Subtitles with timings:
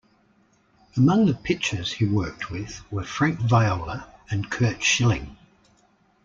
[0.97, 5.37] Among the pitchers he worked with were Frank Viola and Curt Schilling.